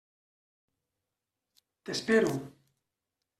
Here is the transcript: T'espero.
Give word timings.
T'espero. 1.83 2.33